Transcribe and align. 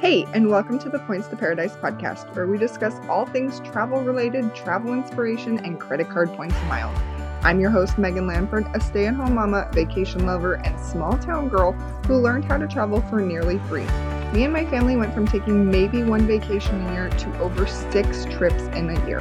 Hey, 0.00 0.24
and 0.32 0.48
welcome 0.48 0.78
to 0.78 0.88
the 0.88 0.98
Points 1.00 1.28
to 1.28 1.36
Paradise 1.36 1.76
podcast, 1.76 2.34
where 2.34 2.46
we 2.46 2.56
discuss 2.56 2.94
all 3.06 3.26
things 3.26 3.60
travel 3.60 4.00
related, 4.00 4.54
travel 4.54 4.94
inspiration, 4.94 5.58
and 5.58 5.78
credit 5.78 6.08
card 6.08 6.32
points 6.32 6.56
and 6.56 6.68
miles. 6.70 6.98
I'm 7.42 7.60
your 7.60 7.68
host, 7.68 7.98
Megan 7.98 8.26
Lanford, 8.26 8.74
a 8.74 8.80
stay 8.80 9.08
at 9.08 9.14
home 9.14 9.34
mama, 9.34 9.68
vacation 9.74 10.24
lover, 10.24 10.54
and 10.54 10.80
small 10.80 11.18
town 11.18 11.50
girl 11.50 11.72
who 12.06 12.16
learned 12.16 12.46
how 12.46 12.56
to 12.56 12.66
travel 12.66 13.02
for 13.02 13.20
nearly 13.20 13.58
free. 13.68 13.84
Me 14.32 14.44
and 14.44 14.54
my 14.54 14.64
family 14.64 14.96
went 14.96 15.12
from 15.12 15.28
taking 15.28 15.70
maybe 15.70 16.02
one 16.02 16.26
vacation 16.26 16.80
a 16.86 16.92
year 16.94 17.10
to 17.10 17.38
over 17.38 17.66
six 17.66 18.24
trips 18.24 18.62
in 18.68 18.88
a 18.88 19.06
year. 19.06 19.20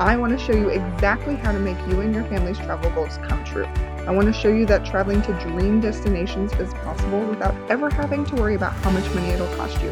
I 0.00 0.16
want 0.16 0.36
to 0.36 0.44
show 0.44 0.52
you 0.52 0.68
exactly 0.68 1.36
how 1.36 1.52
to 1.52 1.60
make 1.60 1.78
you 1.86 2.00
and 2.00 2.12
your 2.12 2.24
family's 2.24 2.58
travel 2.58 2.90
goals 2.90 3.18
come 3.18 3.44
true. 3.44 3.68
I 4.08 4.10
want 4.10 4.26
to 4.26 4.32
show 4.32 4.48
you 4.48 4.64
that 4.64 4.86
traveling 4.86 5.20
to 5.20 5.38
dream 5.38 5.82
destinations 5.82 6.50
is 6.54 6.72
possible 6.72 7.20
without 7.26 7.54
ever 7.70 7.90
having 7.90 8.24
to 8.24 8.36
worry 8.36 8.54
about 8.54 8.72
how 8.76 8.88
much 8.88 9.04
money 9.14 9.28
it'll 9.28 9.54
cost 9.56 9.82
you. 9.82 9.90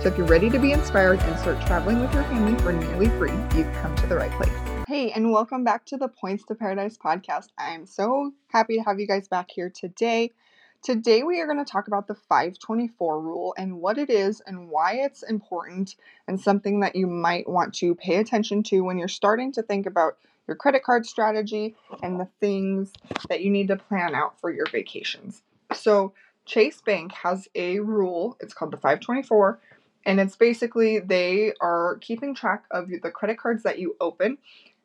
So 0.00 0.08
if 0.08 0.16
you're 0.16 0.26
ready 0.26 0.48
to 0.48 0.58
be 0.58 0.72
inspired 0.72 1.20
and 1.20 1.38
start 1.38 1.60
traveling 1.66 2.00
with 2.00 2.10
your 2.14 2.22
family 2.22 2.58
for 2.62 2.72
nearly 2.72 3.10
free, 3.18 3.34
you've 3.54 3.70
come 3.74 3.94
to 3.96 4.06
the 4.06 4.16
right 4.16 4.30
place. 4.30 4.84
Hey, 4.88 5.10
and 5.10 5.30
welcome 5.30 5.64
back 5.64 5.84
to 5.84 5.98
the 5.98 6.08
Points 6.08 6.44
to 6.44 6.54
Paradise 6.54 6.96
podcast. 6.96 7.48
I 7.58 7.74
am 7.74 7.84
so 7.84 8.32
happy 8.46 8.78
to 8.78 8.82
have 8.84 9.00
you 9.00 9.06
guys 9.06 9.28
back 9.28 9.50
here 9.50 9.68
today. 9.68 10.32
Today, 10.82 11.22
we 11.22 11.38
are 11.42 11.46
going 11.46 11.62
to 11.62 11.70
talk 11.70 11.88
about 11.88 12.06
the 12.06 12.14
524 12.14 13.20
rule 13.20 13.54
and 13.58 13.82
what 13.82 13.98
it 13.98 14.08
is 14.08 14.40
and 14.46 14.70
why 14.70 14.94
it's 14.94 15.22
important 15.22 15.94
and 16.26 16.40
something 16.40 16.80
that 16.80 16.96
you 16.96 17.06
might 17.06 17.46
want 17.46 17.74
to 17.74 17.94
pay 17.94 18.16
attention 18.16 18.62
to 18.62 18.80
when 18.80 18.96
you're 18.96 19.08
starting 19.08 19.52
to 19.52 19.62
think 19.62 19.84
about 19.84 20.16
your 20.48 20.56
credit 20.56 20.82
card 20.82 21.06
strategy 21.06 21.76
and 22.02 22.18
the 22.18 22.28
things 22.40 22.90
that 23.28 23.42
you 23.42 23.50
need 23.50 23.68
to 23.68 23.76
plan 23.76 24.14
out 24.14 24.40
for 24.40 24.50
your 24.50 24.66
vacations. 24.72 25.42
So, 25.74 26.14
Chase 26.46 26.80
Bank 26.80 27.12
has 27.12 27.46
a 27.54 27.78
rule, 27.78 28.38
it's 28.40 28.54
called 28.54 28.72
the 28.72 28.78
524, 28.78 29.60
and 30.06 30.18
it's 30.18 30.34
basically 30.34 30.98
they 30.98 31.52
are 31.60 31.98
keeping 32.00 32.34
track 32.34 32.64
of 32.70 32.88
the 32.88 33.10
credit 33.10 33.38
cards 33.38 33.62
that 33.64 33.78
you 33.78 33.94
open. 34.00 34.38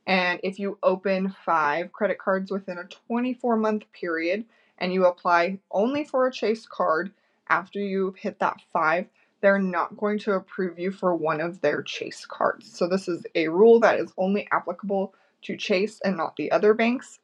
And 0.06 0.41
if 0.44 0.59
you 0.59 0.78
open 0.84 1.34
five 1.45 1.94
credit 1.94 2.19
cards 2.19 2.52
within 2.52 2.78
a 2.78 2.84
24 3.08 3.56
month 3.56 3.86
period 3.94 4.44
and 4.78 4.94
you 4.94 5.06
apply 5.06 5.59
only 5.72 6.03
for 6.03 6.28
a 6.28 6.31
Chase 6.31 6.66
card 6.66 7.14
after 7.47 7.80
you've 7.80 8.17
hit 8.17 8.39
that 8.39 8.58
five, 8.73 9.06
they're 9.39 9.59
not 9.59 9.95
going 9.95 10.19
to 10.19 10.34
approve 10.34 10.78
you 10.78 10.91
for 10.91 11.16
one 11.16 11.39
of 11.39 11.61
their 11.61 11.81
Chase 11.81 12.25
cards. 12.25 12.78
So, 12.78 12.89
this 12.89 13.08
is 13.08 13.25
a 13.36 13.47
rule 13.47 13.80
that 13.80 14.00
is 14.00 14.11
only 14.17 14.50
applicable 14.52 15.14
to 15.44 15.58
Chase 15.58 15.99
and 16.03 16.17
not 16.17 16.36
the 16.36 16.52
other 16.52 16.73
banks. 16.73 17.19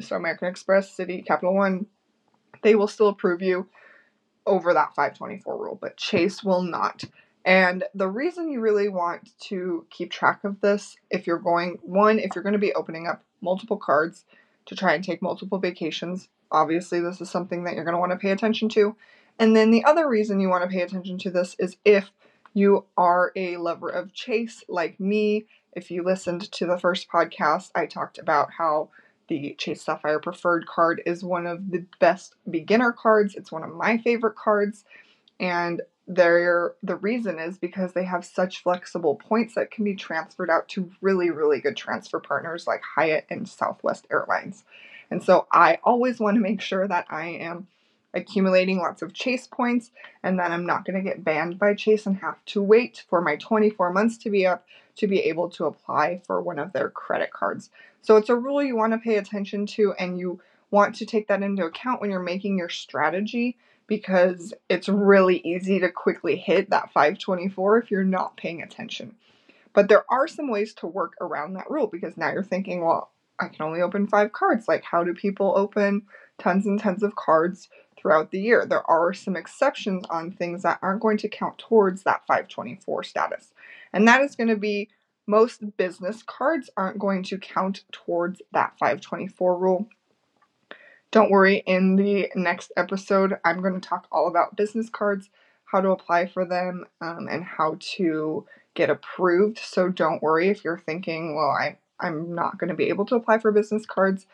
So, 0.00 0.16
American 0.16 0.48
Express, 0.48 0.96
Citi, 0.96 1.24
Capital 1.24 1.54
One, 1.54 1.86
they 2.62 2.74
will 2.74 2.88
still 2.88 3.08
approve 3.08 3.42
you 3.42 3.68
over 4.46 4.74
that 4.74 4.94
524 4.94 5.56
rule, 5.56 5.78
but 5.80 5.96
Chase 5.96 6.42
will 6.42 6.62
not. 6.62 7.04
And 7.44 7.84
the 7.94 8.08
reason 8.08 8.50
you 8.50 8.60
really 8.60 8.88
want 8.88 9.30
to 9.48 9.86
keep 9.90 10.10
track 10.10 10.44
of 10.44 10.60
this, 10.60 10.96
if 11.10 11.26
you're 11.26 11.38
going, 11.38 11.78
one, 11.82 12.18
if 12.18 12.34
you're 12.34 12.44
going 12.44 12.52
to 12.52 12.58
be 12.58 12.72
opening 12.74 13.06
up 13.06 13.24
multiple 13.40 13.76
cards 13.76 14.24
to 14.66 14.76
try 14.76 14.94
and 14.94 15.02
take 15.02 15.22
multiple 15.22 15.58
vacations, 15.58 16.28
obviously 16.50 17.00
this 17.00 17.20
is 17.20 17.30
something 17.30 17.64
that 17.64 17.74
you're 17.74 17.84
going 17.84 17.94
to 17.94 18.00
want 18.00 18.12
to 18.12 18.18
pay 18.18 18.30
attention 18.30 18.68
to. 18.70 18.94
And 19.38 19.56
then 19.56 19.70
the 19.70 19.84
other 19.84 20.08
reason 20.08 20.40
you 20.40 20.48
want 20.48 20.62
to 20.62 20.70
pay 20.74 20.82
attention 20.82 21.18
to 21.18 21.30
this 21.30 21.56
is 21.58 21.76
if 21.84 22.10
you 22.54 22.84
are 22.96 23.32
a 23.34 23.56
lover 23.56 23.88
of 23.88 24.12
Chase 24.12 24.62
like 24.68 25.00
me. 25.00 25.46
If 25.72 25.90
you 25.90 26.02
listened 26.02 26.50
to 26.52 26.66
the 26.66 26.78
first 26.78 27.08
podcast, 27.08 27.70
I 27.74 27.86
talked 27.86 28.18
about 28.18 28.50
how 28.58 28.90
the 29.28 29.54
Chase 29.58 29.82
Sapphire 29.82 30.20
Preferred 30.20 30.66
card 30.66 31.00
is 31.06 31.24
one 31.24 31.46
of 31.46 31.70
the 31.70 31.84
best 32.00 32.34
beginner 32.50 32.92
cards. 32.92 33.34
It's 33.34 33.52
one 33.52 33.62
of 33.62 33.74
my 33.74 33.98
favorite 33.98 34.36
cards. 34.36 34.84
And 35.40 35.80
the 36.08 36.74
reason 37.00 37.38
is 37.38 37.58
because 37.58 37.92
they 37.92 38.04
have 38.04 38.24
such 38.24 38.62
flexible 38.62 39.14
points 39.14 39.54
that 39.54 39.70
can 39.70 39.84
be 39.84 39.94
transferred 39.94 40.50
out 40.50 40.68
to 40.68 40.90
really 41.00 41.30
really 41.30 41.60
good 41.60 41.76
transfer 41.76 42.18
partners 42.18 42.66
like 42.66 42.82
Hyatt 42.96 43.24
and 43.30 43.48
Southwest 43.48 44.06
Airlines. 44.10 44.64
And 45.10 45.22
so 45.22 45.46
I 45.52 45.78
always 45.84 46.18
want 46.18 46.34
to 46.34 46.42
make 46.42 46.60
sure 46.60 46.86
that 46.88 47.06
I 47.08 47.26
am 47.28 47.68
accumulating 48.14 48.78
lots 48.78 49.02
of 49.02 49.14
Chase 49.14 49.46
points 49.46 49.90
and 50.22 50.38
then 50.38 50.52
I'm 50.52 50.66
not 50.66 50.84
going 50.84 50.96
to 50.96 51.08
get 51.08 51.24
banned 51.24 51.58
by 51.58 51.74
Chase 51.74 52.06
and 52.06 52.16
have 52.18 52.44
to 52.46 52.62
wait 52.62 53.04
for 53.08 53.20
my 53.20 53.36
24 53.36 53.92
months 53.92 54.18
to 54.18 54.30
be 54.30 54.46
up 54.46 54.66
to 54.96 55.06
be 55.06 55.20
able 55.20 55.48
to 55.50 55.64
apply 55.64 56.20
for 56.26 56.42
one 56.42 56.58
of 56.58 56.72
their 56.72 56.90
credit 56.90 57.32
cards. 57.32 57.70
So 58.02 58.16
it's 58.16 58.28
a 58.28 58.36
rule 58.36 58.62
you 58.62 58.76
want 58.76 58.92
to 58.92 58.98
pay 58.98 59.16
attention 59.16 59.66
to 59.66 59.94
and 59.98 60.18
you 60.18 60.40
want 60.70 60.94
to 60.96 61.06
take 61.06 61.28
that 61.28 61.42
into 61.42 61.64
account 61.64 62.00
when 62.00 62.10
you're 62.10 62.20
making 62.20 62.58
your 62.58 62.68
strategy 62.68 63.56
because 63.86 64.54
it's 64.68 64.88
really 64.88 65.38
easy 65.44 65.78
to 65.80 65.90
quickly 65.90 66.36
hit 66.36 66.70
that 66.70 66.92
524 66.92 67.78
if 67.78 67.90
you're 67.90 68.04
not 68.04 68.36
paying 68.36 68.62
attention. 68.62 69.14
But 69.74 69.88
there 69.88 70.04
are 70.10 70.28
some 70.28 70.50
ways 70.50 70.74
to 70.74 70.86
work 70.86 71.14
around 71.20 71.54
that 71.54 71.70
rule 71.70 71.86
because 71.86 72.16
now 72.16 72.32
you're 72.32 72.42
thinking, 72.42 72.84
well, 72.84 73.10
I 73.42 73.48
can 73.48 73.66
only 73.66 73.82
open 73.82 74.06
five 74.06 74.32
cards. 74.32 74.68
Like, 74.68 74.84
how 74.84 75.04
do 75.04 75.14
people 75.14 75.52
open 75.56 76.02
tons 76.38 76.66
and 76.66 76.80
tons 76.80 77.02
of 77.02 77.16
cards 77.16 77.68
throughout 77.98 78.30
the 78.30 78.40
year? 78.40 78.64
There 78.66 78.88
are 78.90 79.12
some 79.12 79.36
exceptions 79.36 80.04
on 80.10 80.32
things 80.32 80.62
that 80.62 80.78
aren't 80.82 81.02
going 81.02 81.18
to 81.18 81.28
count 81.28 81.58
towards 81.58 82.04
that 82.04 82.26
524 82.26 83.02
status. 83.04 83.52
And 83.92 84.06
that 84.08 84.22
is 84.22 84.36
going 84.36 84.48
to 84.48 84.56
be 84.56 84.88
most 85.26 85.76
business 85.76 86.22
cards 86.22 86.70
aren't 86.76 86.98
going 86.98 87.22
to 87.24 87.38
count 87.38 87.84
towards 87.92 88.42
that 88.52 88.72
524 88.78 89.58
rule. 89.58 89.88
Don't 91.10 91.30
worry, 91.30 91.62
in 91.66 91.96
the 91.96 92.30
next 92.34 92.72
episode, 92.76 93.38
I'm 93.44 93.60
going 93.60 93.78
to 93.78 93.86
talk 93.86 94.06
all 94.10 94.28
about 94.28 94.56
business 94.56 94.88
cards, 94.88 95.28
how 95.66 95.80
to 95.80 95.90
apply 95.90 96.26
for 96.26 96.46
them, 96.46 96.86
um, 97.02 97.28
and 97.30 97.44
how 97.44 97.76
to 97.96 98.46
get 98.74 98.88
approved. 98.88 99.58
So 99.58 99.90
don't 99.90 100.22
worry 100.22 100.48
if 100.48 100.64
you're 100.64 100.78
thinking, 100.78 101.36
well, 101.36 101.50
I, 101.50 101.76
I'm 102.02 102.34
not 102.34 102.58
going 102.58 102.68
to 102.68 102.74
be 102.74 102.88
able 102.88 103.06
to 103.06 103.14
apply 103.14 103.38
for 103.38 103.52
business 103.52 103.86
cards. 103.86 104.26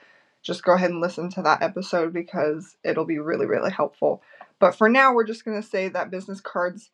Just 0.42 0.64
go 0.64 0.72
ahead 0.74 0.90
and 0.90 1.00
listen 1.00 1.30
to 1.30 1.42
that 1.42 1.62
episode 1.62 2.12
because 2.12 2.76
it'll 2.84 3.04
be 3.04 3.18
really, 3.18 3.46
really 3.46 3.70
helpful. 3.70 4.22
But 4.58 4.74
for 4.74 4.88
now, 4.88 5.12
we're 5.12 5.24
just 5.24 5.44
going 5.44 5.60
to 5.60 5.68
say 5.68 5.88
that 5.88 6.10
business 6.10 6.40
cards, 6.40 6.90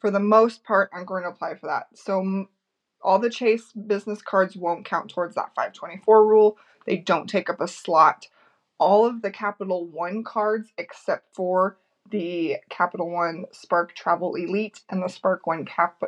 for 0.00 0.10
the 0.10 0.20
most 0.20 0.64
part, 0.64 0.90
aren't 0.92 1.06
going 1.06 1.22
to 1.22 1.30
apply 1.30 1.54
for 1.54 1.66
that. 1.66 1.86
So 1.94 2.46
all 3.02 3.18
the 3.18 3.30
Chase 3.30 3.72
business 3.72 4.22
cards 4.22 4.56
won't 4.56 4.86
count 4.86 5.10
towards 5.10 5.34
that 5.34 5.54
524 5.54 6.26
rule. 6.26 6.58
They 6.86 6.96
don't 6.96 7.28
take 7.28 7.48
up 7.48 7.60
a 7.60 7.68
slot 7.68 8.26
all 8.78 9.06
of 9.06 9.22
the 9.22 9.30
Capital 9.30 9.86
One 9.86 10.24
cards 10.24 10.72
except 10.78 11.34
for 11.34 11.78
the 12.10 12.56
Capital 12.70 13.10
One 13.10 13.44
Spark 13.52 13.94
Travel 13.94 14.34
Elite 14.34 14.80
and 14.90 15.02
the 15.02 15.08
Spark 15.08 15.46
One 15.46 15.64
Cap 15.64 16.02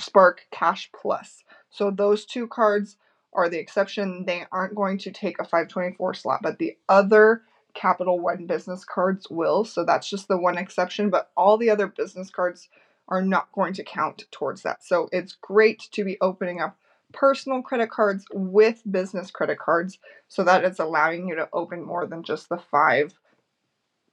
Spark 0.00 0.46
Cash 0.50 0.90
Plus. 0.98 1.44
So 1.70 1.90
those 1.90 2.24
two 2.24 2.48
cards 2.48 2.96
are 3.36 3.48
the 3.48 3.58
exception. 3.58 4.24
They 4.26 4.44
aren't 4.50 4.74
going 4.74 4.98
to 4.98 5.12
take 5.12 5.38
a 5.38 5.44
524 5.44 6.14
slot, 6.14 6.40
but 6.42 6.58
the 6.58 6.76
other 6.88 7.42
Capital 7.74 8.18
One 8.18 8.46
business 8.46 8.84
cards 8.84 9.28
will. 9.30 9.64
So 9.64 9.84
that's 9.84 10.08
just 10.08 10.28
the 10.28 10.38
one 10.38 10.58
exception, 10.58 11.10
but 11.10 11.30
all 11.36 11.58
the 11.58 11.70
other 11.70 11.86
business 11.86 12.30
cards 12.30 12.68
are 13.08 13.22
not 13.22 13.52
going 13.52 13.74
to 13.74 13.84
count 13.84 14.24
towards 14.32 14.62
that. 14.62 14.82
So 14.82 15.08
it's 15.12 15.36
great 15.40 15.86
to 15.92 16.02
be 16.02 16.16
opening 16.20 16.60
up 16.60 16.76
personal 17.12 17.62
credit 17.62 17.90
cards 17.90 18.24
with 18.32 18.82
business 18.90 19.30
credit 19.30 19.58
cards 19.58 19.98
so 20.28 20.42
that 20.42 20.64
it's 20.64 20.80
allowing 20.80 21.28
you 21.28 21.36
to 21.36 21.48
open 21.52 21.84
more 21.84 22.06
than 22.06 22.22
just 22.22 22.48
the 22.48 22.58
five 22.58 23.14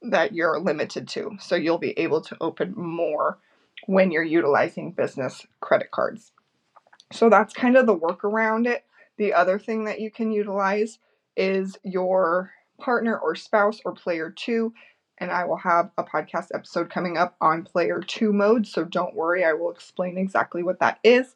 that 0.01 0.33
you're 0.33 0.59
limited 0.59 1.07
to. 1.07 1.37
So 1.39 1.55
you'll 1.55 1.77
be 1.77 1.97
able 1.97 2.21
to 2.21 2.37
open 2.41 2.73
more 2.75 3.39
when 3.87 4.11
you're 4.11 4.23
utilizing 4.23 4.91
business 4.91 5.45
credit 5.61 5.91
cards. 5.91 6.31
So 7.11 7.29
that's 7.29 7.53
kind 7.53 7.77
of 7.77 7.85
the 7.85 7.93
work 7.93 8.23
around 8.23 8.67
it. 8.67 8.83
The 9.17 9.33
other 9.33 9.59
thing 9.59 9.85
that 9.85 9.99
you 9.99 10.11
can 10.11 10.31
utilize 10.31 10.99
is 11.35 11.77
your 11.83 12.51
partner 12.79 13.17
or 13.17 13.35
spouse 13.35 13.79
or 13.85 13.93
player 13.93 14.31
two. 14.35 14.73
And 15.19 15.31
I 15.31 15.45
will 15.45 15.57
have 15.57 15.91
a 15.97 16.03
podcast 16.03 16.47
episode 16.53 16.89
coming 16.89 17.17
up 17.17 17.35
on 17.39 17.63
player 17.63 18.01
two 18.01 18.33
mode. 18.33 18.67
So 18.67 18.83
don't 18.83 19.15
worry, 19.15 19.45
I 19.45 19.53
will 19.53 19.71
explain 19.71 20.17
exactly 20.17 20.63
what 20.63 20.79
that 20.79 20.99
is. 21.03 21.35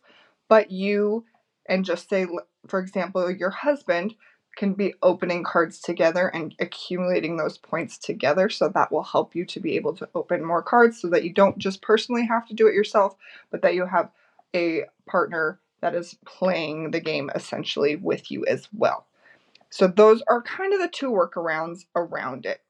But 0.50 0.72
you 0.72 1.26
and 1.68 1.86
just 1.86 2.10
say, 2.10 2.26
for 2.68 2.80
example, 2.80 3.30
your 3.30 3.50
husband 3.52 4.16
can 4.58 4.74
be 4.74 4.96
opening 5.04 5.44
cards 5.44 5.80
together 5.80 6.28
and 6.30 6.56
accumulating 6.60 7.38
those 7.38 7.60
points 7.60 7.98
together. 7.98 8.50
So 8.50 8.70
that 8.70 8.92
will 8.92 9.04
help 9.04 9.36
you 9.36 9.46
to 9.46 9.60
be 9.60 9.76
able 9.76 9.96
to 9.98 10.10
open 10.16 10.44
more 10.44 10.64
cards 10.64 11.00
so 11.00 11.10
that 11.10 11.24
you 11.24 11.32
don't 11.32 11.60
just 11.60 11.82
personally 11.82 12.26
have 12.26 12.48
to 12.48 12.56
do 12.56 12.68
it 12.68 12.74
yourself, 12.74 13.16
but 13.52 13.62
that 13.62 13.76
you 13.76 13.86
have 13.86 14.10
a 14.56 14.86
partner 15.08 15.60
that 15.82 15.96
is 15.96 16.18
playing 16.26 16.92
the 16.92 17.00
game 17.00 17.30
essentially 17.36 17.96
with 17.96 18.32
you 18.32 18.46
as 18.46 18.68
well. 18.76 19.06
So 19.70 19.88
those 19.88 20.24
are 20.28 20.42
kind 20.42 20.74
of 20.74 20.80
the 20.80 20.88
two 20.88 21.12
workarounds 21.12 21.86
around 21.96 22.46
it. 22.46 22.62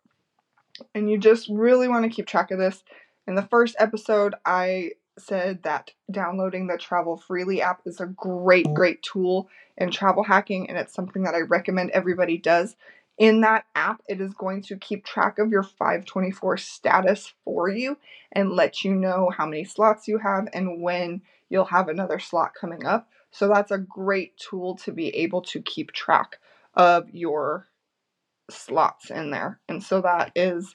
And 0.94 1.10
you 1.10 1.18
just 1.18 1.48
really 1.50 1.88
want 1.88 2.04
to 2.04 2.16
keep 2.16 2.28
track 2.28 2.52
of 2.52 2.60
this. 2.60 2.84
In 3.28 3.36
the 3.36 3.44
first 3.44 3.76
episode, 3.80 4.36
I 4.46 4.92
said 5.18 5.64
that 5.64 5.92
downloading 6.12 6.68
the 6.68 6.78
Travel 6.78 7.18
Freely 7.18 7.62
app 7.62 7.82
is 7.86 8.00
a 8.00 8.06
great, 8.06 8.72
great 8.74 9.02
tool 9.02 9.50
in 9.78 9.92
travel 9.92 10.24
hacking, 10.24 10.70
and 10.70 10.78
it's 10.78 10.94
something 10.94 11.24
that 11.24 11.36
I 11.36 11.42
recommend 11.42 11.92
everybody 11.92 12.38
does. 12.38 12.76
In 13.18 13.42
that 13.42 13.66
app, 13.76 14.02
it 14.08 14.22
is 14.22 14.34
going 14.34 14.62
to 14.64 14.78
keep 14.78 15.04
track 15.06 15.40
of 15.40 15.50
your 15.50 15.64
524 15.64 16.58
status 16.58 17.34
for 17.44 17.68
you 17.70 17.98
and 18.32 18.52
let 18.52 18.84
you 18.84 18.94
know 18.94 19.32
how 19.36 19.46
many 19.46 19.64
slots 19.64 20.08
you 20.08 20.20
have 20.20 20.48
and 20.54 20.82
when 20.82 21.22
you'll 21.50 21.66
have 21.66 21.90
another 21.90 22.20
slot 22.20 22.52
coming 22.60 22.86
up. 22.86 23.10
So 23.32 23.48
that's 23.48 23.72
a 23.72 23.78
great 23.80 24.38
tool 24.38 24.76
to 24.78 24.92
be 24.92 25.10
able 25.16 25.42
to 25.44 25.62
keep 25.62 25.92
track 25.94 26.38
of 26.76 27.10
your 27.12 27.68
slots 28.50 29.10
in 29.10 29.32
there. 29.32 29.60
And 29.68 29.84
so 29.84 30.02
that 30.02 30.32
is 30.36 30.74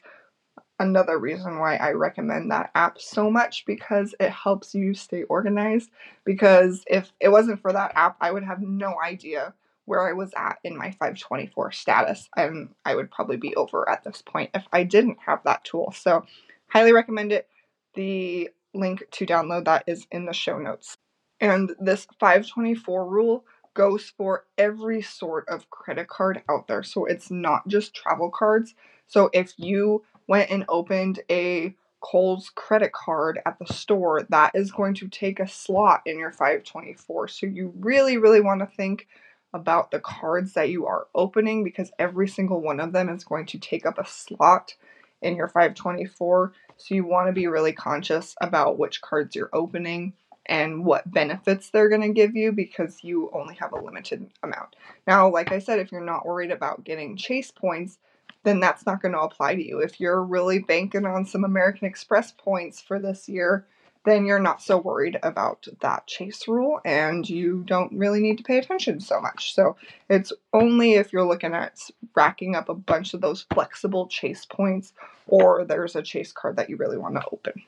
another 0.79 1.19
reason 1.19 1.59
why 1.59 1.77
I 1.77 1.93
recommend 1.93 2.51
that 2.51 2.71
app 2.75 3.01
so 3.01 3.31
much 3.31 3.65
because 3.67 4.15
it 4.21 4.31
helps 4.31 4.75
you 4.75 4.95
stay 4.95 5.23
organized. 5.25 5.91
Because 6.25 6.85
if 6.89 7.13
it 7.21 7.29
wasn't 7.29 7.61
for 7.63 7.73
that 7.73 7.93
app, 7.95 8.17
I 8.21 8.33
would 8.33 8.45
have 8.45 8.61
no 8.61 8.95
idea 9.03 9.55
where 9.93 10.09
I 10.09 10.15
was 10.15 10.33
at 10.35 10.59
in 10.65 10.75
my 10.75 10.91
524 10.93 11.71
status. 11.73 12.31
And 12.35 12.71
I 12.83 12.95
would 12.95 13.11
probably 13.11 13.37
be 13.37 13.55
over 13.57 13.87
at 13.87 14.05
this 14.05 14.23
point 14.23 14.49
if 14.55 14.65
I 14.73 14.85
didn't 14.85 15.19
have 15.27 15.41
that 15.45 15.65
tool. 15.65 15.93
So, 15.95 16.25
highly 16.69 16.95
recommend 16.95 17.31
it. 17.31 17.47
The 17.93 18.49
link 18.73 19.03
to 19.11 19.27
download 19.27 19.67
that 19.67 19.85
is 19.87 20.07
in 20.11 20.25
the 20.25 20.33
show 20.33 20.59
notes. 20.59 20.97
And 21.41 21.73
this 21.79 22.07
524 22.19 23.07
rule 23.07 23.45
goes 23.75 24.15
for 24.17 24.47
every 24.57 25.03
sort 25.03 25.47
of 25.51 25.69
credit 25.69 26.09
card 26.09 26.43
out 26.49 26.69
there. 26.69 26.83
So 26.83 27.05
it's 27.05 27.31
not 27.31 27.69
just 27.69 27.95
travel 27.95 28.31
cards. 28.31 28.75
So 29.09 29.29
if 29.35 29.53
you 29.59 30.05
went 30.27 30.51
and 30.51 30.65
opened 30.71 31.21
a 31.31 31.75
Kohl's 32.01 32.51
credit 32.55 32.93
card 32.93 33.41
at 33.45 33.59
the 33.59 33.71
store, 33.75 34.27
that 34.31 34.53
is 34.55 34.73
going 34.73 34.95
to 34.95 35.09
take 35.09 35.39
a 35.39 35.47
slot 35.47 36.01
in 36.07 36.19
your 36.19 36.33
524. 36.33 37.29
So 37.29 37.45
you 37.47 37.75
really, 37.79 38.17
really 38.17 38.41
want 38.41 38.61
to 38.61 38.67
think 38.67 39.07
about 39.55 39.91
the 39.91 40.01
cards 40.01 40.55
that 40.55 40.71
you 40.71 40.87
are 40.87 41.07
opening 41.15 41.65
because 41.65 41.93
every 41.99 42.29
single 42.29 42.61
one 42.61 42.81
of 42.81 42.93
them 42.93 43.09
is 43.09 43.25
going 43.25 43.47
to 43.47 43.59
take 43.59 43.85
up 43.85 43.99
a 43.99 44.07
slot 44.07 44.75
in 45.21 45.37
your 45.37 45.49
524. 45.49 46.53
So 46.77 46.95
you 46.95 47.05
want 47.05 47.29
to 47.29 47.33
be 47.33 47.47
really 47.47 47.73
conscious 47.73 48.35
about 48.41 48.79
which 48.79 49.01
cards 49.01 49.37
you're 49.37 49.51
opening 49.53 50.15
and 50.47 50.85
what 50.85 51.11
benefits 51.11 51.71
they're 51.71 51.89
going 51.89 52.03
to 52.03 52.09
give 52.09 52.35
you 52.35 52.51
because 52.53 53.05
you 53.05 53.31
only 53.33 53.55
have 53.55 53.73
a 53.73 53.81
limited 53.81 54.29
amount. 54.43 54.75
Now, 55.07 55.29
like 55.29 55.53
I 55.53 55.61
said, 55.61 55.79
if 55.79 55.93
you're 55.93 56.05
not 56.05 56.27
worried 56.27 56.51
about 56.51 56.85
getting 56.85 57.17
chase 57.17 57.51
points, 57.51 57.99
then 58.43 58.59
that's 58.59 58.85
not 58.85 59.01
going 59.01 59.13
to 59.13 59.21
apply 59.21 59.55
to 59.55 59.65
you. 59.65 59.79
If 59.79 60.01
you're 60.01 60.23
really 60.23 60.59
banking 60.59 61.07
on 61.07 61.27
some 61.27 61.45
American 61.45 61.87
Express 61.87 62.33
points 62.33 62.81
for 62.81 62.99
this 62.99 63.29
year, 63.29 63.67
then 64.05 64.27
you're 64.27 64.41
not 64.41 64.63
so 64.63 64.79
worried 64.79 65.19
about 65.23 65.67
that 65.81 66.07
chase 66.07 66.49
rule 66.49 66.81
and 66.85 67.29
you 67.29 67.63
don't 67.67 67.93
really 67.93 68.21
need 68.21 68.39
to 68.39 68.45
pay 68.45 68.59
attention 68.59 69.01
so 69.01 69.21
much. 69.21 69.55
So 69.55 69.77
it's 70.09 70.33
only 70.53 70.95
if 70.95 71.13
you're 71.13 71.27
looking 71.27 71.55
at 71.55 71.79
racking 72.15 72.57
up 72.57 72.69
a 72.69 72.75
bunch 72.75 73.15
of 73.15 73.21
those 73.21 73.47
flexible 73.53 74.09
chase 74.09 74.45
points 74.45 74.93
or 75.29 75.65
there's 75.65 75.95
a 75.95 76.03
chase 76.03 76.33
card 76.33 76.57
that 76.57 76.69
you 76.69 76.77
really 76.77 76.99
want 76.99 77.15
to 77.15 77.25
open. 77.33 77.63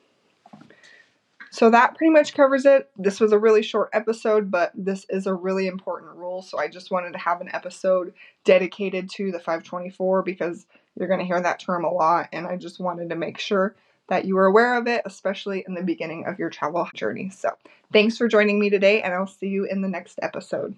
So 1.51 1.69
that 1.69 1.95
pretty 1.95 2.11
much 2.11 2.33
covers 2.33 2.65
it. 2.65 2.89
This 2.97 3.21
was 3.21 3.31
a 3.31 3.39
really 3.39 3.63
short 3.63 3.89
episode, 3.93 4.51
but 4.51 4.73
this 4.75 5.05
is 5.09 5.25
a 5.25 5.33
really 5.33 5.67
important 5.67 6.11
rule. 6.15 6.41
So 6.41 6.59
I 6.59 6.67
just 6.67 6.91
wanted 6.91 7.13
to 7.13 7.19
have 7.19 7.39
an 7.39 7.49
episode 7.53 8.13
dedicated 8.43 9.09
to 9.11 9.31
the 9.31 9.39
524 9.39 10.21
because 10.23 10.65
you're 10.97 11.07
going 11.07 11.21
to 11.21 11.25
hear 11.25 11.39
that 11.39 11.61
term 11.61 11.85
a 11.85 11.93
lot. 11.93 12.27
And 12.33 12.45
I 12.45 12.57
just 12.57 12.81
wanted 12.81 13.09
to 13.09 13.15
make 13.15 13.37
sure 13.37 13.73
that 14.09 14.25
you 14.25 14.37
are 14.37 14.45
aware 14.45 14.77
of 14.77 14.87
it, 14.87 15.01
especially 15.05 15.63
in 15.67 15.73
the 15.73 15.83
beginning 15.83 16.25
of 16.25 16.39
your 16.39 16.49
travel 16.49 16.87
journey. 16.95 17.29
So 17.29 17.49
thanks 17.91 18.17
for 18.17 18.27
joining 18.27 18.59
me 18.59 18.69
today, 18.69 19.01
and 19.01 19.13
I'll 19.13 19.27
see 19.27 19.47
you 19.47 19.65
in 19.65 19.81
the 19.81 19.87
next 19.89 20.19
episode. 20.21 20.77